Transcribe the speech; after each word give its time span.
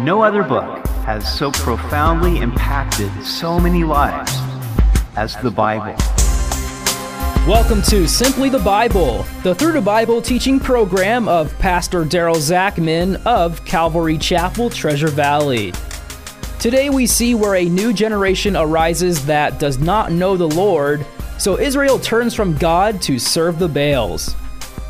No 0.00 0.22
other 0.22 0.44
book 0.44 0.86
has 1.06 1.26
so 1.36 1.50
profoundly 1.50 2.38
impacted 2.38 3.10
so 3.24 3.58
many 3.58 3.82
lives 3.82 4.32
as 5.16 5.34
the 5.38 5.50
Bible. 5.50 5.96
Welcome 7.48 7.82
to 7.82 8.06
Simply 8.06 8.48
the 8.48 8.60
Bible, 8.60 9.26
the 9.42 9.56
Through 9.56 9.72
the 9.72 9.80
Bible 9.80 10.22
teaching 10.22 10.60
program 10.60 11.26
of 11.26 11.52
Pastor 11.58 12.04
Daryl 12.04 12.36
Zachman 12.36 13.20
of 13.26 13.64
Calvary 13.64 14.18
Chapel, 14.18 14.70
Treasure 14.70 15.08
Valley. 15.08 15.72
Today 16.60 16.90
we 16.90 17.04
see 17.04 17.34
where 17.34 17.56
a 17.56 17.64
new 17.64 17.92
generation 17.92 18.56
arises 18.56 19.26
that 19.26 19.58
does 19.58 19.80
not 19.80 20.12
know 20.12 20.36
the 20.36 20.46
Lord, 20.46 21.04
so 21.38 21.58
Israel 21.58 21.98
turns 21.98 22.34
from 22.34 22.56
God 22.56 23.02
to 23.02 23.18
serve 23.18 23.58
the 23.58 23.68
Baals. 23.68 24.36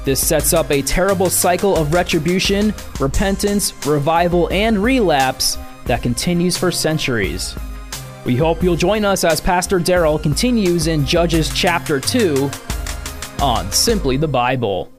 This 0.04 0.26
sets 0.26 0.52
up 0.52 0.70
a 0.70 0.82
terrible 0.82 1.28
cycle 1.28 1.76
of 1.76 1.92
retribution, 1.92 2.72
repentance, 3.00 3.74
revival, 3.86 4.48
and 4.50 4.82
relapse 4.82 5.58
that 5.84 6.02
continues 6.02 6.56
for 6.56 6.70
centuries. 6.70 7.54
We 8.24 8.36
hope 8.36 8.62
you'll 8.62 8.76
join 8.76 9.04
us 9.04 9.24
as 9.24 9.40
Pastor 9.40 9.80
Daryl 9.80 10.22
continues 10.22 10.86
in 10.86 11.06
Judges 11.06 11.50
chapter 11.54 12.00
2 12.00 12.50
on 13.40 13.70
Simply 13.72 14.16
the 14.16 14.28
Bible. 14.28 14.92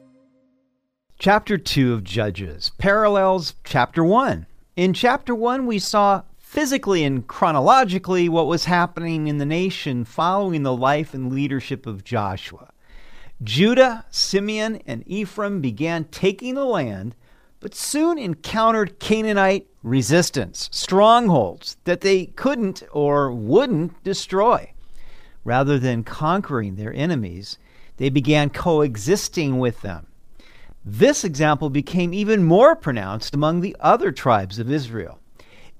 Chapter 1.18 1.58
2 1.58 1.92
of 1.92 2.04
Judges 2.04 2.72
parallels 2.78 3.54
chapter 3.64 4.02
1. 4.02 4.46
In 4.76 4.94
chapter 4.94 5.34
1, 5.34 5.66
we 5.66 5.78
saw 5.78 6.22
physically 6.38 7.04
and 7.04 7.26
chronologically 7.28 8.28
what 8.28 8.46
was 8.46 8.64
happening 8.64 9.28
in 9.28 9.38
the 9.38 9.46
nation 9.46 10.04
following 10.04 10.62
the 10.62 10.74
life 10.74 11.14
and 11.14 11.32
leadership 11.32 11.86
of 11.86 12.02
Joshua. 12.02 12.70
Judah, 13.42 14.04
Simeon, 14.10 14.82
and 14.86 15.02
Ephraim 15.06 15.60
began 15.60 16.04
taking 16.04 16.54
the 16.54 16.64
land, 16.64 17.14
but 17.58 17.74
soon 17.74 18.18
encountered 18.18 18.98
Canaanite 18.98 19.66
resistance, 19.82 20.68
strongholds 20.72 21.76
that 21.84 22.02
they 22.02 22.26
couldn't 22.26 22.82
or 22.92 23.32
wouldn't 23.32 24.02
destroy. 24.04 24.72
Rather 25.44 25.78
than 25.78 26.04
conquering 26.04 26.76
their 26.76 26.92
enemies, 26.92 27.58
they 27.96 28.10
began 28.10 28.50
coexisting 28.50 29.58
with 29.58 29.80
them. 29.80 30.06
This 30.84 31.24
example 31.24 31.70
became 31.70 32.12
even 32.12 32.42
more 32.42 32.74
pronounced 32.74 33.34
among 33.34 33.60
the 33.60 33.76
other 33.80 34.12
tribes 34.12 34.58
of 34.58 34.70
Israel. 34.70 35.19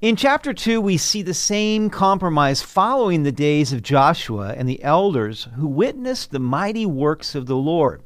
In 0.01 0.17
chapter 0.17 0.55
2, 0.55 0.81
we 0.81 0.97
see 0.97 1.21
the 1.21 1.35
same 1.35 1.91
compromise 1.91 2.63
following 2.63 3.23
the 3.23 3.31
days 3.31 3.71
of 3.71 3.83
Joshua 3.83 4.55
and 4.57 4.67
the 4.67 4.83
elders 4.83 5.49
who 5.57 5.67
witnessed 5.67 6.31
the 6.31 6.39
mighty 6.39 6.87
works 6.87 7.35
of 7.35 7.45
the 7.45 7.57
Lord. 7.57 8.03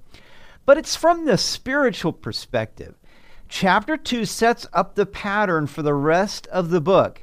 But 0.66 0.76
it's 0.76 0.96
from 0.96 1.24
the 1.24 1.38
spiritual 1.38 2.12
perspective. 2.12 2.96
Chapter 3.48 3.96
2 3.96 4.24
sets 4.24 4.66
up 4.72 4.96
the 4.96 5.06
pattern 5.06 5.68
for 5.68 5.82
the 5.82 5.94
rest 5.94 6.48
of 6.48 6.70
the 6.70 6.80
book. 6.80 7.22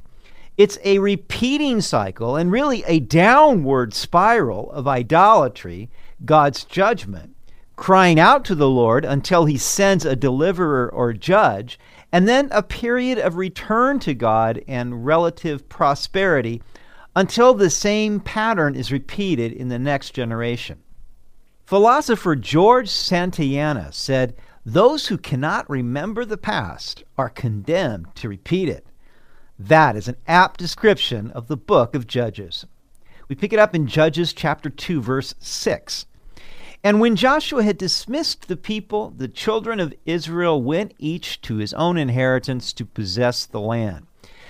It's 0.56 0.80
a 0.86 1.00
repeating 1.00 1.82
cycle 1.82 2.38
and 2.38 2.50
really 2.50 2.82
a 2.88 3.02
downward 3.02 3.94
spiral 3.94 4.72
of 4.72 4.88
idolatry, 4.88 5.90
God's 6.24 6.64
judgment, 6.64 7.36
crying 7.76 8.22
out 8.22 8.46
to 8.46 8.56
the 8.56 8.70
Lord 8.70 9.04
until 9.04 9.46
he 9.46 9.58
sends 9.58 10.06
a 10.06 10.16
deliverer 10.16 10.90
or 10.90 11.12
judge, 11.12 11.78
and 12.12 12.28
then 12.28 12.50
a 12.52 12.64
period 12.64 13.18
of 13.18 13.36
return 13.36 14.00
to 14.00 14.14
God 14.14 14.64
and 14.68 15.06
relative 15.06 15.70
prosperity 15.70 16.62
until 17.16 17.54
the 17.54 17.70
same 17.70 18.20
pattern 18.20 18.76
is 18.76 18.92
repeated 18.92 19.52
in 19.52 19.70
the 19.70 19.80
next 19.80 20.12
generation. 20.12 20.80
Philosopher 21.66 22.36
George 22.36 22.90
Santayana 22.90 23.94
said, 23.94 24.36
Those 24.66 25.08
who 25.08 25.18
cannot 25.18 25.70
remember 25.70 26.26
the 26.26 26.38
past 26.38 27.04
are 27.18 27.30
condemned 27.30 28.14
to 28.16 28.30
repeat 28.30 28.68
it. 28.68 28.86
That 29.58 29.96
is 29.96 30.08
an 30.08 30.18
apt 30.28 30.60
description 30.60 31.32
of 31.32 31.48
the 31.48 31.58
book 31.58 31.96
of 31.96 32.08
Judges. 32.08 32.66
We 33.30 33.36
pick 33.36 33.54
it 33.54 33.60
up 33.60 33.74
in 33.74 33.88
Judges 33.88 34.34
chapter 34.34 34.70
2, 34.70 35.02
verse 35.02 35.34
6. 35.40 36.08
And 36.84 37.00
when 37.00 37.16
Joshua 37.16 37.62
had 37.62 37.78
dismissed 37.78 38.48
the 38.48 38.58
people, 38.58 39.14
the 39.16 39.28
children 39.28 39.80
of 39.80 39.94
Israel 40.06 40.62
went 40.62 40.96
each 40.98 41.40
to 41.42 41.58
his 41.58 41.74
own 41.74 41.96
inheritance 41.96 42.74
to 42.74 42.86
possess 42.86 43.46
the 43.46 43.60
land. 43.60 44.08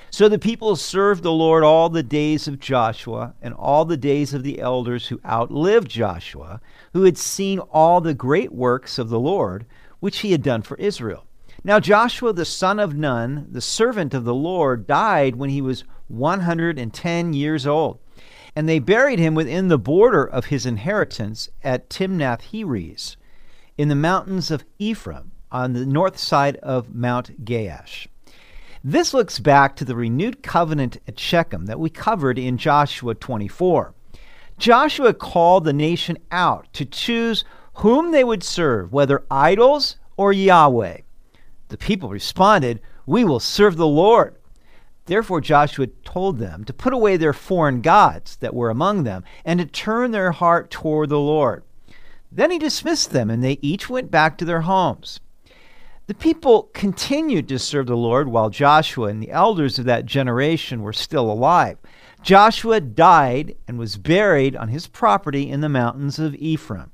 So 0.09 0.29
the 0.29 0.39
people 0.39 0.75
served 0.77 1.23
the 1.23 1.31
Lord 1.31 1.63
all 1.63 1.89
the 1.89 2.03
days 2.03 2.47
of 2.47 2.59
Joshua 2.59 3.33
and 3.41 3.53
all 3.53 3.83
the 3.83 3.97
days 3.97 4.33
of 4.33 4.43
the 4.43 4.59
elders 4.59 5.07
who 5.07 5.19
outlived 5.25 5.89
Joshua, 5.89 6.61
who 6.93 7.03
had 7.03 7.17
seen 7.17 7.59
all 7.59 7.99
the 7.99 8.13
great 8.13 8.53
works 8.53 8.97
of 8.97 9.09
the 9.09 9.19
Lord, 9.19 9.65
which 9.99 10.19
he 10.19 10.31
had 10.31 10.41
done 10.41 10.61
for 10.61 10.77
Israel. 10.77 11.25
Now 11.63 11.79
Joshua 11.79 12.33
the 12.33 12.45
son 12.45 12.79
of 12.79 12.95
Nun, 12.95 13.47
the 13.51 13.61
servant 13.61 14.13
of 14.13 14.23
the 14.23 14.33
Lord, 14.33 14.87
died 14.87 15.35
when 15.35 15.49
he 15.49 15.61
was 15.61 15.83
110 16.07 17.33
years 17.33 17.67
old 17.67 17.99
and 18.55 18.67
they 18.67 18.79
buried 18.79 19.19
him 19.19 19.35
within 19.35 19.67
the 19.67 19.77
border 19.77 20.23
of 20.23 20.45
his 20.45 20.65
inheritance 20.65 21.49
at 21.63 21.89
Timnath 21.89 22.51
Heres, 22.51 23.17
in 23.77 23.87
the 23.87 23.95
mountains 23.95 24.51
of 24.51 24.65
Ephraim, 24.77 25.31
on 25.51 25.73
the 25.73 25.85
north 25.85 26.17
side 26.17 26.57
of 26.57 26.93
Mount 26.93 27.45
Gaash. 27.45 28.07
This 28.83 29.13
looks 29.13 29.39
back 29.39 29.75
to 29.75 29.85
the 29.85 29.95
renewed 29.95 30.41
covenant 30.41 30.97
at 31.07 31.19
Shechem 31.19 31.67
that 31.67 31.79
we 31.79 31.89
covered 31.89 32.39
in 32.39 32.57
Joshua 32.57 33.13
24. 33.13 33.93
Joshua 34.57 35.13
called 35.13 35.65
the 35.65 35.73
nation 35.73 36.17
out 36.31 36.67
to 36.73 36.85
choose 36.85 37.43
whom 37.75 38.11
they 38.11 38.23
would 38.23 38.43
serve, 38.43 38.91
whether 38.91 39.23
idols 39.29 39.97
or 40.17 40.33
Yahweh. 40.33 40.97
The 41.69 41.77
people 41.77 42.09
responded, 42.09 42.81
We 43.05 43.23
will 43.23 43.39
serve 43.39 43.77
the 43.77 43.87
Lord. 43.87 44.35
Therefore 45.11 45.41
Joshua 45.41 45.87
told 46.05 46.39
them 46.39 46.63
to 46.63 46.71
put 46.71 46.93
away 46.93 47.17
their 47.17 47.33
foreign 47.33 47.81
gods 47.81 48.37
that 48.37 48.53
were 48.53 48.69
among 48.69 49.03
them, 49.03 49.25
and 49.43 49.59
to 49.59 49.65
turn 49.65 50.11
their 50.11 50.31
heart 50.31 50.71
toward 50.71 51.09
the 51.09 51.19
Lord. 51.19 51.63
Then 52.31 52.49
he 52.49 52.57
dismissed 52.57 53.11
them, 53.11 53.29
and 53.29 53.43
they 53.43 53.59
each 53.61 53.89
went 53.89 54.09
back 54.09 54.37
to 54.37 54.45
their 54.45 54.61
homes. 54.61 55.19
The 56.07 56.13
people 56.13 56.69
continued 56.71 57.49
to 57.49 57.59
serve 57.59 57.87
the 57.87 57.97
Lord 57.97 58.29
while 58.29 58.49
Joshua 58.49 59.07
and 59.07 59.21
the 59.21 59.31
elders 59.31 59.77
of 59.77 59.83
that 59.83 60.05
generation 60.05 60.81
were 60.81 60.93
still 60.93 61.29
alive. 61.29 61.77
Joshua 62.21 62.79
died 62.79 63.57
and 63.67 63.77
was 63.77 63.97
buried 63.97 64.55
on 64.55 64.69
his 64.69 64.87
property 64.87 65.49
in 65.49 65.59
the 65.59 65.67
mountains 65.67 66.19
of 66.19 66.35
Ephraim. 66.35 66.90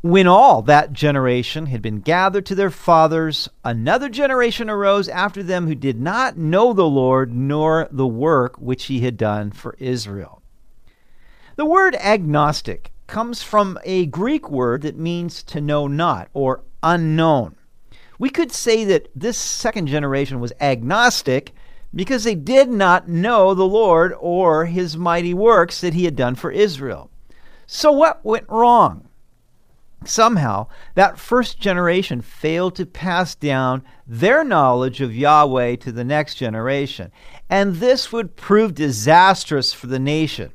When 0.00 0.28
all 0.28 0.62
that 0.62 0.92
generation 0.92 1.66
had 1.66 1.82
been 1.82 2.00
gathered 2.00 2.46
to 2.46 2.54
their 2.54 2.70
fathers, 2.70 3.48
another 3.64 4.08
generation 4.08 4.70
arose 4.70 5.08
after 5.08 5.42
them 5.42 5.66
who 5.66 5.74
did 5.74 6.00
not 6.00 6.38
know 6.38 6.72
the 6.72 6.86
Lord 6.86 7.34
nor 7.34 7.88
the 7.90 8.06
work 8.06 8.56
which 8.58 8.84
he 8.84 9.00
had 9.00 9.16
done 9.16 9.50
for 9.50 9.74
Israel. 9.80 10.40
The 11.56 11.66
word 11.66 11.96
agnostic 11.96 12.92
comes 13.08 13.42
from 13.42 13.76
a 13.82 14.06
Greek 14.06 14.48
word 14.48 14.82
that 14.82 14.96
means 14.96 15.42
to 15.42 15.60
know 15.60 15.88
not 15.88 16.28
or 16.32 16.62
unknown. 16.80 17.56
We 18.20 18.30
could 18.30 18.52
say 18.52 18.84
that 18.84 19.08
this 19.16 19.36
second 19.36 19.88
generation 19.88 20.38
was 20.38 20.52
agnostic 20.60 21.52
because 21.92 22.22
they 22.22 22.36
did 22.36 22.68
not 22.68 23.08
know 23.08 23.52
the 23.52 23.66
Lord 23.66 24.14
or 24.20 24.66
his 24.66 24.96
mighty 24.96 25.34
works 25.34 25.80
that 25.80 25.94
he 25.94 26.04
had 26.04 26.14
done 26.14 26.36
for 26.36 26.52
Israel. 26.52 27.10
So, 27.66 27.90
what 27.90 28.24
went 28.24 28.48
wrong? 28.48 29.07
Somehow, 30.04 30.68
that 30.94 31.18
first 31.18 31.58
generation 31.58 32.20
failed 32.20 32.76
to 32.76 32.86
pass 32.86 33.34
down 33.34 33.82
their 34.06 34.44
knowledge 34.44 35.00
of 35.00 35.14
Yahweh 35.14 35.76
to 35.76 35.92
the 35.92 36.04
next 36.04 36.36
generation, 36.36 37.10
and 37.50 37.76
this 37.76 38.12
would 38.12 38.36
prove 38.36 38.74
disastrous 38.74 39.72
for 39.72 39.88
the 39.88 39.98
nation. 39.98 40.52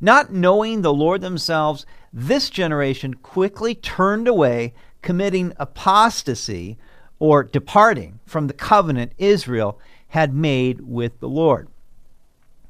Not 0.00 0.32
knowing 0.32 0.82
the 0.82 0.92
Lord 0.92 1.22
themselves, 1.22 1.86
this 2.12 2.50
generation 2.50 3.14
quickly 3.14 3.74
turned 3.74 4.28
away, 4.28 4.74
committing 5.02 5.54
apostasy 5.56 6.78
or 7.18 7.42
departing 7.42 8.20
from 8.26 8.46
the 8.46 8.52
covenant 8.52 9.12
Israel 9.18 9.80
had 10.08 10.34
made 10.34 10.82
with 10.82 11.18
the 11.20 11.28
Lord. 11.28 11.68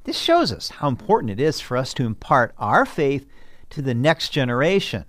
This 0.05 0.19
shows 0.19 0.53
us 0.53 0.69
how 0.69 0.89
important 0.89 1.31
it 1.31 1.41
is 1.41 1.61
for 1.61 1.77
us 1.77 1.93
to 1.95 2.07
impart 2.07 2.55
our 2.59 2.87
faith 2.87 3.27
to 3.71 3.83
the 3.83 3.95
next 3.95 4.31
generation. 4.31 5.05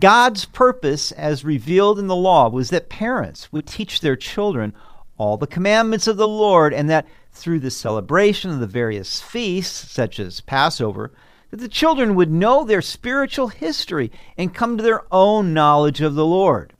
God's 0.00 0.44
purpose, 0.44 1.10
as 1.12 1.44
revealed 1.44 1.98
in 1.98 2.06
the 2.06 2.14
law, 2.14 2.48
was 2.48 2.70
that 2.70 2.88
parents 2.88 3.52
would 3.52 3.66
teach 3.66 4.00
their 4.00 4.16
children 4.16 4.72
all 5.16 5.36
the 5.36 5.46
commandments 5.46 6.06
of 6.06 6.16
the 6.16 6.28
Lord, 6.28 6.72
and 6.72 6.88
that 6.88 7.06
through 7.32 7.60
the 7.60 7.70
celebration 7.70 8.50
of 8.50 8.60
the 8.60 8.66
various 8.66 9.20
feasts, 9.20 9.90
such 9.90 10.20
as 10.20 10.40
Passover, 10.40 11.12
that 11.50 11.58
the 11.58 11.68
children 11.68 12.14
would 12.14 12.30
know 12.30 12.62
their 12.62 12.82
spiritual 12.82 13.48
history 13.48 14.12
and 14.36 14.54
come 14.54 14.76
to 14.76 14.82
their 14.82 15.02
own 15.12 15.52
knowledge 15.52 16.00
of 16.00 16.14
the 16.14 16.26
Lord. 16.26 16.74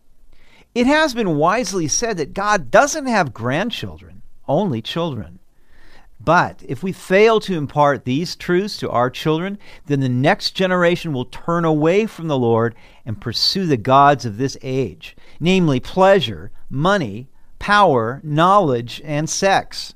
It 0.74 0.86
has 0.86 1.14
been 1.14 1.36
wisely 1.36 1.88
said 1.88 2.18
that 2.18 2.34
God 2.34 2.70
doesn't 2.70 3.06
have 3.06 3.34
grandchildren, 3.34 4.22
only 4.46 4.80
children. 4.80 5.37
But 6.28 6.62
if 6.68 6.82
we 6.82 6.92
fail 6.92 7.40
to 7.40 7.56
impart 7.56 8.04
these 8.04 8.36
truths 8.36 8.76
to 8.80 8.90
our 8.90 9.08
children, 9.08 9.58
then 9.86 10.00
the 10.00 10.10
next 10.10 10.50
generation 10.50 11.14
will 11.14 11.24
turn 11.24 11.64
away 11.64 12.04
from 12.04 12.28
the 12.28 12.36
Lord 12.36 12.74
and 13.06 13.18
pursue 13.18 13.64
the 13.64 13.78
gods 13.78 14.26
of 14.26 14.36
this 14.36 14.54
age, 14.60 15.16
namely 15.40 15.80
pleasure, 15.80 16.50
money, 16.68 17.30
power, 17.58 18.20
knowledge, 18.22 19.00
and 19.06 19.26
sex. 19.26 19.94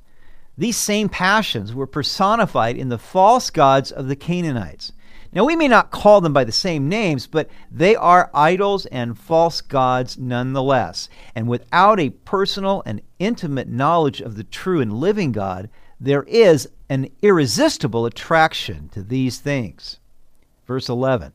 These 0.57 0.79
same 0.79 1.11
passions 1.11 1.75
were 1.75 1.87
personified 1.87 2.79
in 2.79 2.89
the 2.89 2.97
false 2.97 3.51
gods 3.51 3.93
of 3.93 4.09
the 4.09 4.17
Canaanites. 4.17 4.95
Now, 5.35 5.45
we 5.45 5.55
may 5.55 5.69
not 5.69 5.91
call 5.91 6.23
them 6.23 6.33
by 6.33 6.45
the 6.45 6.51
same 6.51 6.89
names, 6.89 7.27
but 7.27 7.51
they 7.71 7.95
are 7.95 8.31
idols 8.33 8.87
and 8.87 9.19
false 9.19 9.61
gods 9.61 10.17
nonetheless. 10.17 11.11
And 11.35 11.47
without 11.47 12.01
a 12.01 12.09
personal 12.09 12.83
and 12.87 13.03
intimate 13.19 13.69
knowledge 13.69 14.23
of 14.23 14.37
the 14.37 14.45
true 14.45 14.81
and 14.81 14.95
living 14.95 15.33
God, 15.33 15.69
there 16.03 16.25
is 16.25 16.69
an 16.89 17.09
irresistible 17.23 18.07
attraction 18.07 18.89
to 18.89 19.03
these 19.03 19.39
things. 19.39 19.99
Verse 20.67 20.89
11 20.89 21.33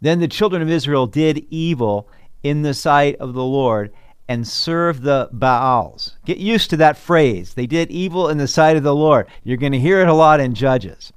Then 0.00 0.20
the 0.20 0.28
children 0.28 0.62
of 0.62 0.70
Israel 0.70 1.06
did 1.06 1.46
evil 1.50 2.08
in 2.42 2.62
the 2.62 2.74
sight 2.74 3.16
of 3.16 3.34
the 3.34 3.44
Lord 3.44 3.92
and 4.28 4.48
served 4.48 5.02
the 5.02 5.28
Baals. 5.32 6.16
Get 6.24 6.38
used 6.38 6.70
to 6.70 6.76
that 6.78 6.96
phrase. 6.96 7.54
They 7.54 7.66
did 7.66 7.90
evil 7.90 8.28
in 8.28 8.38
the 8.38 8.48
sight 8.48 8.76
of 8.76 8.82
the 8.82 8.94
Lord. 8.94 9.26
You're 9.44 9.56
going 9.56 9.72
to 9.72 9.78
hear 9.78 10.00
it 10.00 10.08
a 10.08 10.14
lot 10.14 10.40
in 10.40 10.54
Judges. 10.54 11.12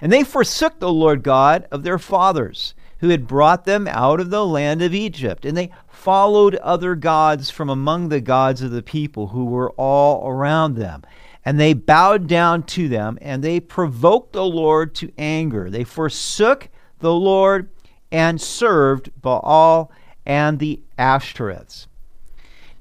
And 0.00 0.12
they 0.12 0.24
forsook 0.24 0.80
the 0.80 0.92
Lord 0.92 1.22
God 1.22 1.66
of 1.70 1.84
their 1.84 1.98
fathers, 1.98 2.74
who 2.98 3.08
had 3.08 3.28
brought 3.28 3.64
them 3.64 3.88
out 3.88 4.20
of 4.20 4.30
the 4.30 4.44
land 4.44 4.82
of 4.82 4.94
Egypt. 4.94 5.44
And 5.44 5.56
they 5.56 5.70
followed 5.88 6.56
other 6.56 6.94
gods 6.96 7.50
from 7.50 7.70
among 7.70 8.08
the 8.08 8.20
gods 8.20 8.62
of 8.62 8.72
the 8.72 8.82
people 8.82 9.28
who 9.28 9.44
were 9.44 9.70
all 9.72 10.28
around 10.28 10.74
them. 10.74 11.02
And 11.44 11.58
they 11.58 11.72
bowed 11.72 12.28
down 12.28 12.62
to 12.64 12.88
them, 12.88 13.18
and 13.20 13.42
they 13.42 13.58
provoked 13.58 14.32
the 14.32 14.44
Lord 14.44 14.94
to 14.96 15.12
anger. 15.18 15.70
They 15.70 15.84
forsook 15.84 16.68
the 17.00 17.12
Lord 17.12 17.68
and 18.12 18.40
served 18.40 19.10
Baal 19.20 19.90
and 20.24 20.58
the 20.58 20.80
Ashtoreths. 20.98 21.86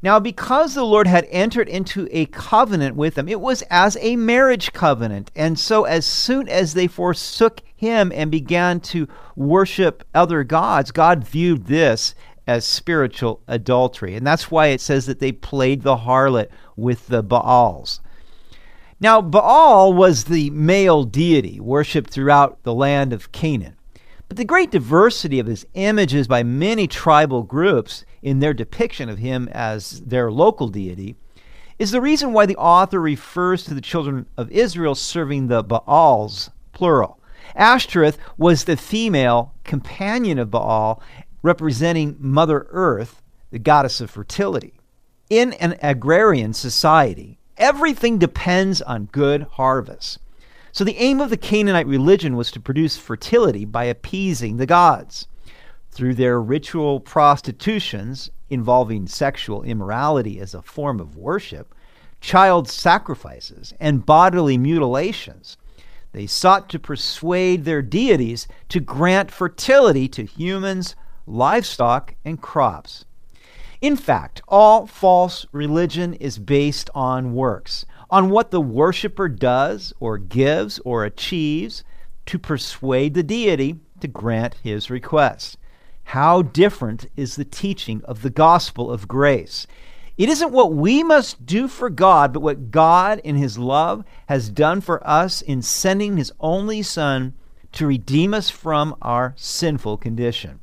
Now, 0.04 0.20
because 0.20 0.74
the 0.74 0.84
Lord 0.84 1.06
had 1.06 1.28
entered 1.30 1.70
into 1.70 2.08
a 2.12 2.26
covenant 2.28 2.96
with 2.96 3.16
them, 3.16 3.28
it 3.28 3.40
was 3.40 3.62
as 3.70 3.98
a 4.02 4.16
marriage 4.16 4.74
covenant. 4.74 5.30
And 5.36 5.60
so, 5.60 5.84
as 5.84 6.08
soon 6.08 6.50
as 6.50 6.74
they 6.74 6.88
forsook 6.88 7.62
him 7.76 8.12
and 8.14 8.32
began 8.32 8.80
to 8.82 9.08
worship 9.36 10.04
other 10.14 10.44
gods, 10.44 10.92
God 10.92 11.24
viewed 11.24 11.68
this 11.68 12.16
as 12.48 12.66
spiritual 12.66 13.42
adultery. 13.48 14.16
And 14.16 14.26
that's 14.26 14.50
why 14.50 14.68
it 14.68 14.82
says 14.82 15.06
that 15.06 15.20
they 15.20 15.32
played 15.32 15.84
the 15.84 15.98
harlot 15.98 16.50
with 16.76 17.08
the 17.08 17.22
Baals. 17.22 18.02
Now, 19.02 19.20
Baal 19.20 19.94
was 19.94 20.26
the 20.26 20.52
male 20.52 21.06
deity 21.06 21.60
worshipped 21.60 22.12
throughout 22.12 22.62
the 22.62 22.74
land 22.74 23.14
of 23.14 23.32
Canaan. 23.32 23.76
But 24.28 24.38
the 24.38 24.46
great 24.46 24.70
diversity 24.70 25.40
of 25.40 25.48
his 25.48 25.66
images 25.74 26.28
by 26.28 26.44
many 26.44 26.86
tribal 26.86 27.42
groups 27.42 28.06
in 28.22 28.40
their 28.40 28.54
depiction 28.54 29.10
of 29.10 29.18
him 29.18 29.50
as 29.54 30.02
their 30.02 30.32
local 30.32 30.68
deity 30.68 31.16
is 31.80 31.90
the 31.90 32.00
reason 32.00 32.32
why 32.32 32.46
the 32.46 32.56
author 32.58 33.02
refers 33.02 33.64
to 33.64 33.74
the 33.74 33.82
children 33.82 34.28
of 34.38 34.52
Israel 34.52 34.94
serving 34.94 35.48
the 35.48 35.64
Baals, 35.64 36.52
plural. 36.72 37.18
Ashtoreth 37.56 38.20
was 38.38 38.66
the 38.66 38.78
female 38.78 39.56
companion 39.64 40.38
of 40.38 40.52
Baal, 40.52 41.02
representing 41.42 42.18
Mother 42.20 42.68
Earth, 42.70 43.24
the 43.50 43.58
goddess 43.58 44.00
of 44.00 44.12
fertility. 44.12 44.76
In 45.28 45.54
an 45.54 45.76
agrarian 45.82 46.54
society, 46.54 47.40
everything 47.62 48.18
depends 48.18 48.82
on 48.82 49.06
good 49.06 49.44
harvests. 49.44 50.18
So 50.74 50.84
the 50.84 50.98
aim 50.98 51.22
of 51.22 51.30
the 51.30 51.38
Canaanite 51.38 51.86
religion 51.86 52.36
was 52.36 52.50
to 52.52 52.60
produce 52.60 52.98
fertility 52.98 53.66
by 53.66 53.84
appeasing 53.86 54.58
the 54.58 54.66
gods. 54.66 55.28
Through 55.92 56.16
their 56.16 56.42
ritual 56.42 57.00
prostitutions 57.00 58.32
involving 58.50 59.08
sexual 59.08 59.62
immorality 59.64 60.40
as 60.40 60.56
a 60.56 60.62
form 60.62 61.00
of 61.00 61.16
worship, 61.16 61.76
child 62.20 62.68
sacrifices, 62.68 63.74
and 63.80 64.06
bodily 64.06 64.58
mutilations, 64.58 65.58
they 66.14 66.28
sought 66.28 66.68
to 66.70 66.80
persuade 66.80 67.64
their 67.64 67.82
deities 67.82 68.48
to 68.70 68.80
grant 68.80 69.30
fertility 69.30 70.08
to 70.10 70.26
humans, 70.26 70.96
livestock, 71.28 72.16
and 72.26 72.42
crops. 72.42 73.06
In 73.82 73.96
fact, 73.96 74.44
all 74.48 74.86
false 74.86 75.48
religion 75.52 76.14
is 76.14 76.38
based 76.38 76.90
on 76.94 77.34
works 77.34 77.84
on 78.12 78.30
what 78.30 78.52
the 78.52 78.62
worshiper 78.62 79.28
does 79.28 79.92
or 80.00 80.20
gives 80.20 80.80
or 80.86 81.04
achieves 81.04 81.84
to 82.28 82.38
persuade 82.38 83.16
the 83.16 83.24
deity 83.24 83.80
to 84.00 84.08
grant 84.08 84.56
his 84.62 84.92
request. 84.92 85.58
How 86.04 86.44
different 86.44 87.08
is 87.16 87.36
the 87.36 87.46
teaching 87.46 88.04
of 88.06 88.22
the 88.22 88.30
gospel 88.30 88.92
of 88.92 89.08
grace? 89.08 89.66
It 90.16 90.30
isn't 90.30 90.52
what 90.52 90.74
we 90.74 91.04
must 91.04 91.46
do 91.46 91.68
for 91.68 91.90
God, 91.90 92.34
but 92.34 92.42
what 92.42 92.70
God, 92.70 93.20
in 93.24 93.38
His 93.38 93.58
love, 93.58 94.04
has 94.28 94.50
done 94.50 94.82
for 94.82 95.06
us 95.08 95.42
in 95.42 95.64
sending 95.64 96.18
His 96.18 96.32
only 96.40 96.84
Son 96.84 97.34
to 97.72 97.88
redeem 97.88 98.34
us 98.34 98.50
from 98.50 98.96
our 99.02 99.34
sinful 99.38 99.98
condition. 99.98 100.60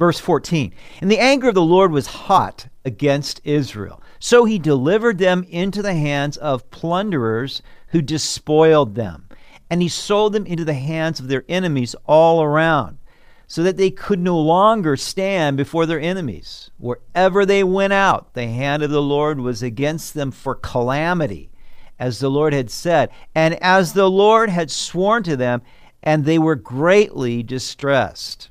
Verse 0.00 0.18
14 0.18 0.74
And 1.00 1.08
the 1.08 1.20
anger 1.20 1.50
of 1.50 1.54
the 1.54 1.62
Lord 1.62 1.92
was 1.92 2.08
hot 2.08 2.66
against 2.84 3.40
Israel 3.44 4.02
so 4.22 4.44
he 4.44 4.58
delivered 4.58 5.16
them 5.16 5.46
into 5.48 5.80
the 5.80 5.94
hands 5.94 6.36
of 6.36 6.70
plunderers 6.70 7.62
who 7.88 8.02
despoiled 8.02 8.94
them. 8.94 9.26
And 9.70 9.80
he 9.80 9.88
sold 9.88 10.34
them 10.34 10.46
into 10.46 10.64
the 10.64 10.74
hands 10.74 11.18
of 11.18 11.28
their 11.28 11.44
enemies 11.48 11.96
all 12.06 12.42
around, 12.42 12.98
so 13.46 13.62
that 13.62 13.76
they 13.78 13.90
could 13.90 14.18
no 14.18 14.38
longer 14.38 14.96
stand 14.96 15.56
before 15.56 15.86
their 15.86 16.00
enemies. 16.00 16.70
Wherever 16.76 17.46
they 17.46 17.64
went 17.64 17.92
out, 17.92 18.34
the 18.34 18.46
hand 18.46 18.82
of 18.82 18.90
the 18.90 19.02
Lord 19.02 19.40
was 19.40 19.62
against 19.62 20.12
them 20.12 20.30
for 20.30 20.54
calamity, 20.54 21.50
as 21.98 22.18
the 22.18 22.30
Lord 22.30 22.52
had 22.52 22.70
said, 22.70 23.10
and 23.34 23.54
as 23.62 23.92
the 23.92 24.10
Lord 24.10 24.50
had 24.50 24.70
sworn 24.70 25.22
to 25.22 25.36
them, 25.36 25.62
and 26.02 26.24
they 26.24 26.38
were 26.38 26.56
greatly 26.56 27.42
distressed. 27.42 28.49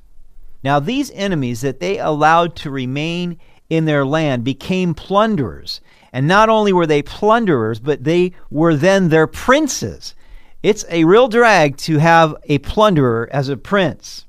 Now, 0.62 0.78
these 0.80 1.10
enemies 1.12 1.62
that 1.62 1.80
they 1.80 1.98
allowed 1.98 2.54
to 2.56 2.70
remain 2.70 3.38
in 3.68 3.84
their 3.84 4.04
land 4.04 4.44
became 4.44 4.94
plunderers. 4.94 5.80
And 6.12 6.26
not 6.26 6.48
only 6.48 6.72
were 6.72 6.86
they 6.86 7.02
plunderers, 7.02 7.78
but 7.78 8.04
they 8.04 8.32
were 8.50 8.74
then 8.74 9.08
their 9.08 9.26
princes. 9.26 10.14
It's 10.62 10.84
a 10.90 11.04
real 11.04 11.28
drag 11.28 11.76
to 11.78 11.98
have 11.98 12.34
a 12.44 12.58
plunderer 12.58 13.28
as 13.32 13.48
a 13.48 13.56
prince. 13.56 14.26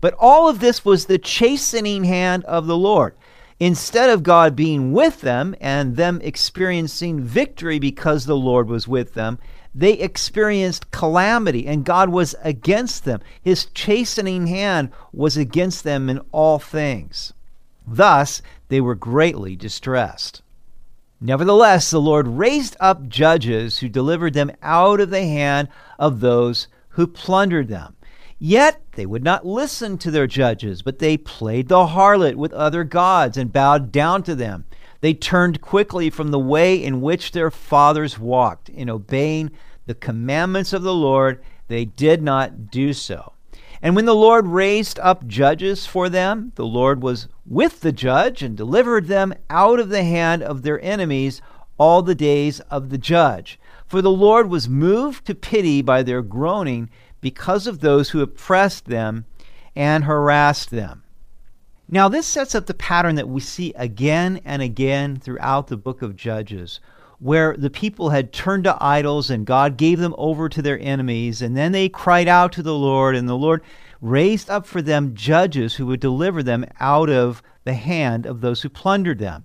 But 0.00 0.14
all 0.18 0.48
of 0.48 0.60
this 0.60 0.84
was 0.84 1.06
the 1.06 1.18
chastening 1.18 2.04
hand 2.04 2.44
of 2.44 2.66
the 2.66 2.76
Lord. 2.76 3.14
Instead 3.58 4.10
of 4.10 4.22
God 4.22 4.56
being 4.56 4.92
with 4.92 5.20
them 5.20 5.54
and 5.60 5.96
them 5.96 6.20
experiencing 6.22 7.20
victory 7.20 7.78
because 7.78 8.26
the 8.26 8.36
Lord 8.36 8.68
was 8.68 8.88
with 8.88 9.14
them, 9.14 9.38
they 9.74 9.94
experienced 9.94 10.90
calamity 10.90 11.66
and 11.66 11.84
God 11.84 12.10
was 12.10 12.34
against 12.42 13.04
them. 13.04 13.20
His 13.40 13.66
chastening 13.66 14.46
hand 14.46 14.90
was 15.12 15.36
against 15.36 15.84
them 15.84 16.10
in 16.10 16.20
all 16.30 16.58
things. 16.58 17.32
Thus, 17.86 18.42
they 18.68 18.80
were 18.80 18.94
greatly 18.94 19.56
distressed. 19.56 20.42
Nevertheless, 21.20 21.90
the 21.90 22.00
Lord 22.00 22.26
raised 22.26 22.76
up 22.80 23.08
judges 23.08 23.78
who 23.78 23.88
delivered 23.88 24.34
them 24.34 24.50
out 24.60 25.00
of 25.00 25.10
the 25.10 25.24
hand 25.24 25.68
of 25.98 26.20
those 26.20 26.68
who 26.90 27.06
plundered 27.06 27.68
them. 27.68 27.96
Yet 28.38 28.82
they 28.96 29.06
would 29.06 29.22
not 29.22 29.46
listen 29.46 29.98
to 29.98 30.10
their 30.10 30.26
judges, 30.26 30.82
but 30.82 30.98
they 30.98 31.16
played 31.16 31.68
the 31.68 31.86
harlot 31.86 32.34
with 32.34 32.52
other 32.52 32.82
gods 32.82 33.36
and 33.36 33.52
bowed 33.52 33.92
down 33.92 34.24
to 34.24 34.34
them. 34.34 34.64
They 35.02 35.14
turned 35.14 35.60
quickly 35.60 36.10
from 36.10 36.30
the 36.30 36.38
way 36.38 36.82
in 36.82 37.00
which 37.00 37.32
their 37.32 37.50
fathers 37.50 38.20
walked. 38.20 38.68
In 38.68 38.88
obeying 38.88 39.50
the 39.84 39.94
commandments 39.94 40.72
of 40.72 40.82
the 40.82 40.94
Lord, 40.94 41.42
they 41.66 41.84
did 41.84 42.22
not 42.22 42.70
do 42.70 42.92
so. 42.92 43.32
And 43.82 43.96
when 43.96 44.04
the 44.04 44.14
Lord 44.14 44.46
raised 44.46 45.00
up 45.00 45.26
judges 45.26 45.86
for 45.86 46.08
them, 46.08 46.52
the 46.54 46.64
Lord 46.64 47.02
was 47.02 47.26
with 47.44 47.80
the 47.80 47.90
judge 47.90 48.42
and 48.42 48.56
delivered 48.56 49.08
them 49.08 49.34
out 49.50 49.80
of 49.80 49.88
the 49.88 50.04
hand 50.04 50.40
of 50.40 50.62
their 50.62 50.80
enemies 50.80 51.42
all 51.78 52.02
the 52.02 52.14
days 52.14 52.60
of 52.70 52.90
the 52.90 52.98
judge. 52.98 53.58
For 53.88 54.02
the 54.02 54.10
Lord 54.10 54.48
was 54.48 54.68
moved 54.68 55.26
to 55.26 55.34
pity 55.34 55.82
by 55.82 56.04
their 56.04 56.22
groaning 56.22 56.90
because 57.20 57.66
of 57.66 57.80
those 57.80 58.10
who 58.10 58.20
oppressed 58.20 58.84
them 58.84 59.24
and 59.74 60.04
harassed 60.04 60.70
them. 60.70 61.01
Now, 61.92 62.08
this 62.08 62.26
sets 62.26 62.54
up 62.54 62.64
the 62.64 62.72
pattern 62.72 63.16
that 63.16 63.28
we 63.28 63.40
see 63.40 63.74
again 63.76 64.40
and 64.46 64.62
again 64.62 65.18
throughout 65.18 65.66
the 65.66 65.76
book 65.76 66.00
of 66.00 66.16
Judges, 66.16 66.80
where 67.18 67.54
the 67.54 67.68
people 67.68 68.08
had 68.08 68.32
turned 68.32 68.64
to 68.64 68.82
idols 68.82 69.28
and 69.28 69.44
God 69.44 69.76
gave 69.76 69.98
them 69.98 70.14
over 70.16 70.48
to 70.48 70.62
their 70.62 70.78
enemies. 70.80 71.42
And 71.42 71.54
then 71.54 71.72
they 71.72 71.90
cried 71.90 72.28
out 72.28 72.50
to 72.52 72.62
the 72.62 72.74
Lord, 72.74 73.14
and 73.14 73.28
the 73.28 73.36
Lord 73.36 73.62
raised 74.00 74.48
up 74.48 74.64
for 74.64 74.80
them 74.80 75.14
judges 75.14 75.74
who 75.74 75.84
would 75.84 76.00
deliver 76.00 76.42
them 76.42 76.64
out 76.80 77.10
of 77.10 77.42
the 77.64 77.74
hand 77.74 78.24
of 78.24 78.40
those 78.40 78.62
who 78.62 78.70
plundered 78.70 79.18
them. 79.18 79.44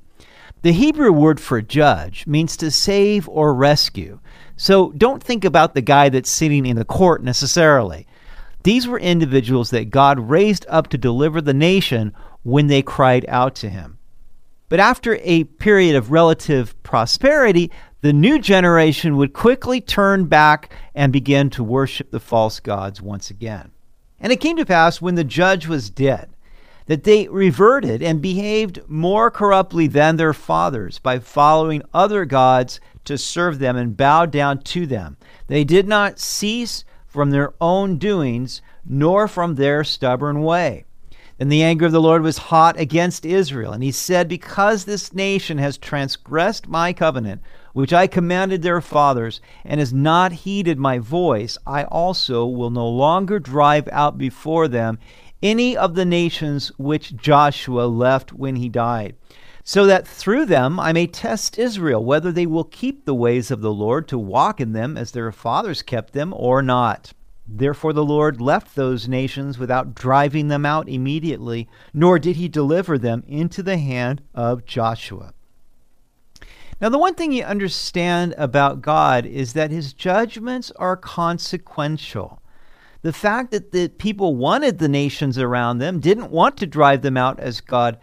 The 0.61 0.71
Hebrew 0.71 1.11
word 1.11 1.41
for 1.41 1.61
judge 1.61 2.25
means 2.27 2.55
to 2.57 2.71
save 2.71 3.27
or 3.27 3.53
rescue. 3.53 4.21
So 4.55 4.93
don't 4.93 5.21
think 5.21 5.43
about 5.43 5.75
the 5.75 5.81
guy 5.81 6.07
that's 6.07 6.31
sitting 6.31 6.65
in 6.65 6.77
the 6.77 6.85
court 6.85 7.21
necessarily. 7.21 8.07
These 8.63 8.87
were 8.87 8.99
individuals 8.99 9.69
that 9.71 9.89
God 9.89 10.29
raised 10.29 10.65
up 10.69 10.87
to 10.89 10.97
deliver 10.97 11.41
the 11.41 11.53
nation 11.53 12.13
when 12.47 12.67
they 12.67 12.81
cried 12.81 13.25
out 13.27 13.55
to 13.55 13.69
him. 13.69 13.97
But 14.69 14.79
after 14.79 15.19
a 15.21 15.43
period 15.43 15.97
of 15.97 16.11
relative 16.11 16.81
prosperity, 16.81 17.69
the 17.99 18.13
new 18.13 18.39
generation 18.39 19.17
would 19.17 19.33
quickly 19.33 19.81
turn 19.81 20.27
back 20.27 20.73
and 20.95 21.11
begin 21.11 21.49
to 21.51 21.63
worship 21.63 22.09
the 22.09 22.21
false 22.21 22.61
gods 22.61 23.01
once 23.01 23.29
again. 23.29 23.71
And 24.17 24.31
it 24.31 24.39
came 24.39 24.55
to 24.55 24.65
pass 24.65 25.01
when 25.01 25.15
the 25.15 25.25
judge 25.25 25.67
was 25.67 25.89
dead 25.89 26.29
that 26.85 27.03
they 27.03 27.27
reverted 27.27 28.01
and 28.01 28.21
behaved 28.21 28.79
more 28.87 29.29
corruptly 29.29 29.87
than 29.87 30.15
their 30.15 30.33
fathers 30.33 30.99
by 30.99 31.19
following 31.19 31.83
other 31.93 32.23
gods 32.23 32.79
to 33.03 33.17
serve 33.17 33.59
them 33.59 33.75
and 33.75 33.97
bow 33.97 34.25
down 34.25 34.59
to 34.59 34.85
them. 34.85 35.17
They 35.47 35.65
did 35.65 35.85
not 35.85 36.17
cease 36.17 36.85
from 37.05 37.31
their 37.31 37.53
own 37.59 37.97
doings, 37.97 38.61
nor 38.85 39.27
from 39.27 39.55
their 39.55 39.83
stubborn 39.83 40.41
way. 40.43 40.85
And 41.39 41.51
the 41.51 41.61
anger 41.61 41.85
of 41.85 41.91
the 41.91 42.01
Lord 42.01 42.23
was 42.23 42.37
hot 42.37 42.79
against 42.79 43.25
Israel. 43.25 43.71
And 43.71 43.83
he 43.83 43.91
said, 43.91 44.27
Because 44.27 44.85
this 44.85 45.13
nation 45.13 45.59
has 45.59 45.77
transgressed 45.77 46.67
my 46.67 46.93
covenant, 46.93 47.41
which 47.73 47.93
I 47.93 48.07
commanded 48.07 48.63
their 48.63 48.81
fathers, 48.81 49.39
and 49.63 49.79
has 49.79 49.93
not 49.93 50.31
heeded 50.31 50.79
my 50.79 50.97
voice, 50.97 51.57
I 51.67 51.83
also 51.83 52.45
will 52.47 52.71
no 52.71 52.87
longer 52.87 53.37
drive 53.37 53.87
out 53.91 54.17
before 54.17 54.67
them 54.67 54.97
any 55.43 55.77
of 55.77 55.93
the 55.93 56.05
nations 56.05 56.71
which 56.77 57.15
Joshua 57.15 57.85
left 57.85 58.33
when 58.33 58.55
he 58.55 58.69
died, 58.69 59.15
so 59.63 59.85
that 59.85 60.07
through 60.07 60.45
them 60.45 60.79
I 60.79 60.93
may 60.93 61.05
test 61.05 61.59
Israel, 61.59 62.03
whether 62.03 62.31
they 62.31 62.47
will 62.47 62.63
keep 62.63 63.05
the 63.05 63.13
ways 63.13 63.51
of 63.51 63.61
the 63.61 63.73
Lord 63.73 64.07
to 64.07 64.17
walk 64.17 64.59
in 64.59 64.71
them 64.73 64.97
as 64.97 65.11
their 65.11 65.31
fathers 65.31 65.83
kept 65.83 66.13
them 66.13 66.33
or 66.35 66.63
not. 66.63 67.13
Therefore 67.47 67.93
the 67.93 68.03
Lord 68.03 68.41
left 68.41 68.75
those 68.75 69.07
nations 69.07 69.57
without 69.57 69.95
driving 69.95 70.49
them 70.49 70.65
out 70.65 70.89
immediately, 70.89 71.67
nor 71.93 72.19
did 72.19 72.35
he 72.35 72.47
deliver 72.47 72.97
them 72.97 73.23
into 73.27 73.63
the 73.63 73.77
hand 73.77 74.21
of 74.35 74.65
Joshua. 74.65 75.33
Now, 76.79 76.89
the 76.89 76.99
one 76.99 77.15
thing 77.15 77.31
you 77.31 77.43
understand 77.43 78.35
about 78.37 78.81
God 78.81 79.25
is 79.25 79.53
that 79.53 79.71
his 79.71 79.93
judgments 79.93 80.71
are 80.75 80.95
consequential. 80.95 82.39
The 83.01 83.13
fact 83.13 83.51
that 83.51 83.71
the 83.71 83.87
people 83.87 84.35
wanted 84.35 84.77
the 84.77 84.89
nations 84.89 85.39
around 85.39 85.79
them, 85.79 85.99
didn't 85.99 86.29
want 86.29 86.57
to 86.57 86.67
drive 86.67 87.01
them 87.01 87.17
out 87.17 87.39
as 87.39 87.61
God 87.61 87.97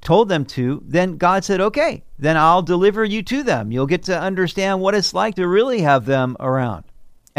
told 0.00 0.28
them 0.28 0.44
to, 0.44 0.82
then 0.86 1.16
God 1.16 1.44
said, 1.44 1.60
okay, 1.60 2.04
then 2.18 2.36
I'll 2.36 2.62
deliver 2.62 3.04
you 3.04 3.22
to 3.24 3.42
them. 3.42 3.72
You'll 3.72 3.86
get 3.86 4.04
to 4.04 4.18
understand 4.18 4.80
what 4.80 4.94
it's 4.94 5.12
like 5.12 5.34
to 5.34 5.48
really 5.48 5.80
have 5.80 6.06
them 6.06 6.36
around. 6.38 6.84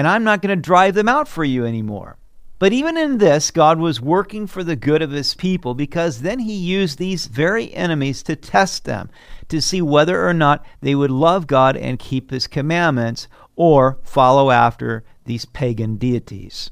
And 0.02 0.08
I'm 0.08 0.24
not 0.24 0.42
going 0.42 0.50
to 0.50 0.60
drive 0.60 0.96
them 0.96 1.08
out 1.08 1.28
for 1.28 1.44
you 1.44 1.64
anymore. 1.64 2.18
But 2.58 2.74
even 2.74 2.98
in 2.98 3.20
this, 3.20 3.52
God 3.52 3.78
was 3.78 4.02
working 4.02 4.48
for 4.48 4.64
the 4.64 4.76
good 4.76 5.04
of 5.04 5.12
his 5.12 5.36
people 5.36 5.76
because 5.76 6.22
then 6.22 6.40
he 6.40 6.56
used 6.56 6.98
these 6.98 7.28
very 7.28 7.72
enemies 7.72 8.24
to 8.24 8.36
test 8.36 8.86
them, 8.86 9.12
to 9.50 9.62
see 9.62 9.80
whether 9.80 10.28
or 10.28 10.34
not 10.34 10.66
they 10.82 10.96
would 10.96 11.12
love 11.12 11.46
God 11.46 11.78
and 11.78 12.00
keep 12.00 12.32
his 12.32 12.48
commandments 12.48 13.28
or 13.56 14.00
follow 14.02 14.50
after 14.50 15.04
these 15.26 15.46
pagan 15.46 15.98
deities. 15.98 16.72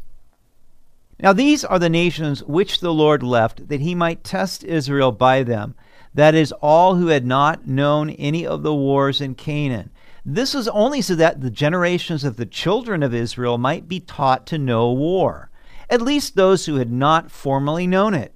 Now, 1.20 1.32
these 1.32 1.64
are 1.64 1.78
the 1.78 1.88
nations 1.88 2.44
which 2.46 2.80
the 2.80 2.92
Lord 2.92 3.22
left, 3.22 3.68
that 3.68 3.82
he 3.82 3.94
might 3.94 4.24
test 4.24 4.64
Israel 4.64 5.12
by 5.12 5.44
them, 5.44 5.76
that 6.16 6.34
is, 6.34 6.52
all 6.64 6.96
who 6.96 7.10
had 7.10 7.28
not 7.28 7.68
known 7.68 8.10
any 8.10 8.44
of 8.44 8.64
the 8.64 8.74
wars 8.74 9.22
in 9.22 9.36
Canaan. 9.36 9.92
This 10.32 10.54
was 10.54 10.68
only 10.68 11.02
so 11.02 11.16
that 11.16 11.42
the 11.42 11.50
generations 11.50 12.24
of 12.24 12.38
the 12.38 12.46
children 12.46 13.02
of 13.02 13.16
Israel 13.16 13.58
might 13.58 13.88
be 13.88 14.00
taught 14.00 14.46
to 14.46 14.60
know 14.60 14.92
war, 14.92 15.50
at 15.90 16.04
least 16.04 16.36
those 16.36 16.68
who 16.68 16.76
had 16.76 16.92
not 16.92 17.32
formerly 17.32 17.88
known 17.88 18.14
it. 18.14 18.32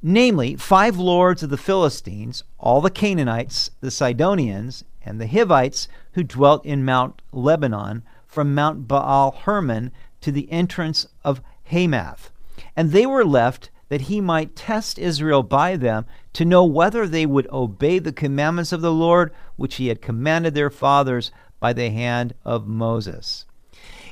Namely, 0.00 0.54
five 0.54 0.98
lords 0.98 1.42
of 1.42 1.50
the 1.50 1.56
Philistines, 1.56 2.44
all 2.60 2.80
the 2.80 2.90
Canaanites, 2.90 3.72
the 3.80 3.90
Sidonians, 3.90 4.84
and 5.04 5.20
the 5.20 5.26
Hivites 5.26 5.88
who 6.12 6.22
dwelt 6.22 6.64
in 6.64 6.84
Mount 6.84 7.20
Lebanon, 7.32 8.04
from 8.28 8.54
Mount 8.54 8.86
Baal 8.86 9.32
Hermon 9.32 9.90
to 10.20 10.30
the 10.30 10.48
entrance 10.52 11.08
of 11.24 11.40
Hamath. 11.64 12.30
And 12.76 12.92
they 12.92 13.04
were 13.04 13.24
left 13.24 13.70
that 13.88 14.02
he 14.02 14.20
might 14.20 14.54
test 14.54 14.96
Israel 14.96 15.42
by 15.42 15.76
them 15.76 16.06
to 16.34 16.44
know 16.44 16.64
whether 16.64 17.06
they 17.06 17.26
would 17.26 17.48
obey 17.50 17.98
the 17.98 18.12
commandments 18.12 18.70
of 18.70 18.80
the 18.80 18.92
Lord, 18.92 19.32
which 19.56 19.76
he 19.76 19.88
had 19.88 20.02
commanded 20.02 20.54
their 20.54 20.70
fathers 20.70 21.30
by 21.60 21.72
the 21.72 21.90
hand 21.90 22.34
of 22.44 22.66
Moses. 22.66 23.44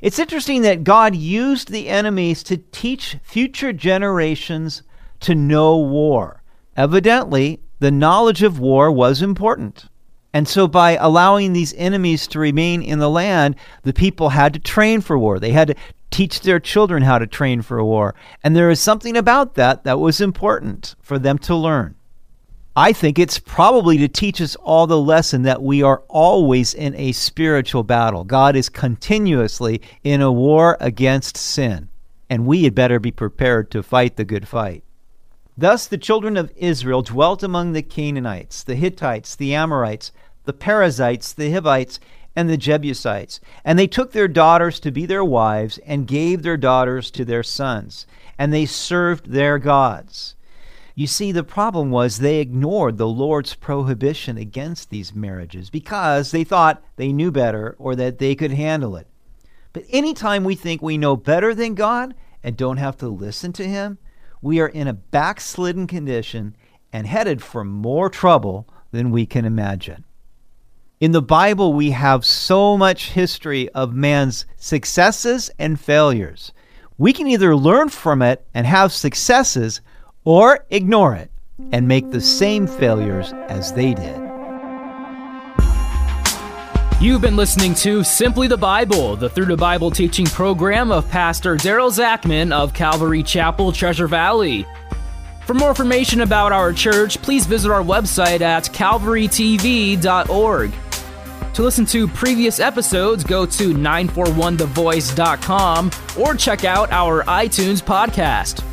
It's 0.02 0.18
interesting 0.18 0.62
that 0.62 0.84
God 0.84 1.14
used 1.14 1.70
the 1.70 1.88
enemies 1.88 2.42
to 2.44 2.58
teach 2.58 3.16
future 3.22 3.72
generations 3.72 4.82
to 5.20 5.34
know 5.34 5.78
war. 5.78 6.42
Evidently, 6.76 7.60
the 7.78 7.90
knowledge 7.90 8.42
of 8.42 8.58
war 8.58 8.90
was 8.90 9.22
important. 9.22 9.86
And 10.32 10.48
so, 10.48 10.66
by 10.66 10.96
allowing 10.96 11.52
these 11.52 11.72
enemies 11.74 12.26
to 12.28 12.40
remain 12.40 12.82
in 12.82 12.98
the 12.98 13.08
land, 13.08 13.54
the 13.82 13.92
people 13.92 14.30
had 14.30 14.52
to 14.54 14.58
train 14.58 15.00
for 15.00 15.16
war. 15.16 15.38
They 15.38 15.52
had 15.52 15.68
to 15.68 15.76
teach 16.10 16.40
their 16.40 16.60
children 16.60 17.02
how 17.02 17.18
to 17.18 17.26
train 17.26 17.62
for 17.62 17.82
war. 17.84 18.14
And 18.42 18.56
there 18.56 18.70
is 18.70 18.80
something 18.80 19.16
about 19.16 19.54
that 19.54 19.84
that 19.84 20.00
was 20.00 20.20
important 20.20 20.96
for 21.00 21.18
them 21.18 21.38
to 21.38 21.54
learn. 21.54 21.94
I 22.76 22.92
think 22.92 23.20
it's 23.20 23.38
probably 23.38 23.98
to 23.98 24.08
teach 24.08 24.40
us 24.40 24.56
all 24.56 24.88
the 24.88 25.00
lesson 25.00 25.42
that 25.42 25.62
we 25.62 25.80
are 25.84 26.02
always 26.08 26.74
in 26.74 26.92
a 26.96 27.12
spiritual 27.12 27.84
battle. 27.84 28.24
God 28.24 28.56
is 28.56 28.68
continuously 28.68 29.80
in 30.02 30.20
a 30.20 30.32
war 30.32 30.76
against 30.80 31.36
sin, 31.36 31.88
and 32.28 32.46
we 32.46 32.64
had 32.64 32.74
better 32.74 32.98
be 32.98 33.12
prepared 33.12 33.70
to 33.70 33.84
fight 33.84 34.16
the 34.16 34.24
good 34.24 34.48
fight. 34.48 34.82
Thus, 35.56 35.86
the 35.86 35.96
children 35.96 36.36
of 36.36 36.50
Israel 36.56 37.02
dwelt 37.02 37.44
among 37.44 37.74
the 37.74 37.82
Canaanites, 37.82 38.64
the 38.64 38.74
Hittites, 38.74 39.36
the 39.36 39.54
Amorites, 39.54 40.10
the 40.44 40.52
Perizzites, 40.52 41.32
the 41.32 41.52
Hivites, 41.52 42.00
and 42.34 42.50
the 42.50 42.56
Jebusites. 42.56 43.38
And 43.64 43.78
they 43.78 43.86
took 43.86 44.10
their 44.10 44.26
daughters 44.26 44.80
to 44.80 44.90
be 44.90 45.06
their 45.06 45.24
wives, 45.24 45.78
and 45.86 46.08
gave 46.08 46.42
their 46.42 46.56
daughters 46.56 47.12
to 47.12 47.24
their 47.24 47.44
sons, 47.44 48.04
and 48.36 48.52
they 48.52 48.66
served 48.66 49.30
their 49.30 49.60
gods. 49.60 50.34
You 50.96 51.08
see, 51.08 51.32
the 51.32 51.42
problem 51.42 51.90
was 51.90 52.18
they 52.18 52.38
ignored 52.38 52.98
the 52.98 53.08
Lord's 53.08 53.54
prohibition 53.54 54.38
against 54.38 54.90
these 54.90 55.14
marriages 55.14 55.68
because 55.68 56.30
they 56.30 56.44
thought 56.44 56.84
they 56.96 57.12
knew 57.12 57.32
better 57.32 57.74
or 57.78 57.96
that 57.96 58.18
they 58.18 58.36
could 58.36 58.52
handle 58.52 58.94
it. 58.96 59.08
But 59.72 59.84
anytime 59.90 60.44
we 60.44 60.54
think 60.54 60.80
we 60.80 60.96
know 60.96 61.16
better 61.16 61.52
than 61.52 61.74
God 61.74 62.14
and 62.44 62.56
don't 62.56 62.76
have 62.76 62.96
to 62.98 63.08
listen 63.08 63.52
to 63.54 63.66
Him, 63.66 63.98
we 64.40 64.60
are 64.60 64.68
in 64.68 64.86
a 64.86 64.92
backslidden 64.92 65.88
condition 65.88 66.54
and 66.92 67.08
headed 67.08 67.42
for 67.42 67.64
more 67.64 68.08
trouble 68.08 68.68
than 68.92 69.10
we 69.10 69.26
can 69.26 69.44
imagine. 69.44 70.04
In 71.00 71.10
the 71.10 71.22
Bible, 71.22 71.72
we 71.72 71.90
have 71.90 72.24
so 72.24 72.78
much 72.78 73.10
history 73.10 73.68
of 73.70 73.92
man's 73.92 74.46
successes 74.56 75.50
and 75.58 75.80
failures. 75.80 76.52
We 76.96 77.12
can 77.12 77.26
either 77.26 77.56
learn 77.56 77.88
from 77.88 78.22
it 78.22 78.46
and 78.54 78.64
have 78.64 78.92
successes 78.92 79.80
or 80.24 80.64
ignore 80.70 81.14
it 81.14 81.30
and 81.72 81.86
make 81.86 82.10
the 82.10 82.20
same 82.20 82.66
failures 82.66 83.32
as 83.48 83.72
they 83.72 83.94
did. 83.94 84.20
You've 87.00 87.20
been 87.20 87.36
listening 87.36 87.74
to 87.76 88.02
Simply 88.02 88.48
the 88.48 88.56
Bible, 88.56 89.14
the 89.16 89.28
Through 89.28 89.46
the 89.46 89.56
Bible 89.56 89.90
teaching 89.90 90.26
program 90.26 90.90
of 90.90 91.08
Pastor 91.10 91.56
Daryl 91.56 91.90
Zachman 91.90 92.52
of 92.52 92.72
Calvary 92.72 93.22
Chapel, 93.22 93.72
Treasure 93.72 94.08
Valley. 94.08 94.64
For 95.44 95.52
more 95.52 95.68
information 95.68 96.22
about 96.22 96.52
our 96.52 96.72
church, 96.72 97.20
please 97.20 97.44
visit 97.44 97.70
our 97.70 97.82
website 97.82 98.40
at 98.40 98.64
calvarytv.org. 98.64 100.72
To 101.52 101.62
listen 101.62 101.84
to 101.86 102.08
previous 102.08 102.58
episodes, 102.58 103.22
go 103.22 103.44
to 103.44 103.74
941thevoice.com 103.74 105.90
or 106.18 106.34
check 106.34 106.64
out 106.64 106.90
our 106.90 107.22
iTunes 107.24 107.82
podcast. 107.82 108.64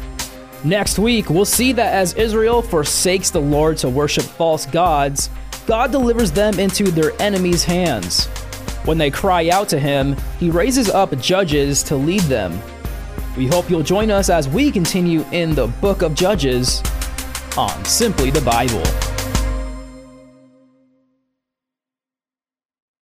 Next 0.64 1.00
week, 1.00 1.32
we'll 1.32 1.46
see 1.46 1.72
that 1.74 1.92
as 1.92 2.14
Israel 2.14 2.62
forsakes 2.62 3.32
the 3.32 3.42
Lord 3.42 3.78
to 3.78 3.90
worship 3.90 4.24
false 4.24 4.68
gods, 4.68 5.32
God 5.66 5.92
delivers 5.92 6.32
them 6.32 6.60
into 6.60 6.92
their 6.92 7.20
enemies' 7.20 7.64
hands. 7.64 8.28
When 8.86 9.00
they 9.00 9.10
cry 9.10 9.50
out 9.50 9.70
to 9.70 9.80
Him, 9.80 10.16
He 10.40 10.52
raises 10.52 10.88
up 10.88 11.18
judges 11.20 11.82
to 11.84 11.96
lead 11.96 12.22
them. 12.22 12.60
We 13.36 13.48
hope 13.48 13.72
you'll 13.72 13.82
join 13.82 14.12
us 14.12 14.30
as 14.30 14.48
we 14.48 14.70
continue 14.70 15.26
in 15.32 15.56
the 15.56 15.66
book 15.68 16.04
of 16.04 16.14
Judges 16.14 16.84
on 17.58 17.84
Simply 17.84 18.30
the 18.30 18.42
Bible. 18.42 19.11